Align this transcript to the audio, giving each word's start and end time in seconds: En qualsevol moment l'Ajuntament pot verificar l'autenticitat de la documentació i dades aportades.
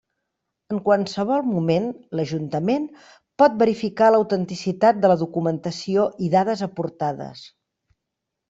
En 0.75 0.79
qualsevol 0.85 1.43
moment 1.49 1.85
l'Ajuntament 2.19 2.87
pot 3.43 3.59
verificar 3.59 4.09
l'autenticitat 4.15 5.05
de 5.05 5.13
la 5.13 5.21
documentació 5.25 6.09
i 6.29 6.33
dades 6.39 6.69
aportades. 6.69 7.47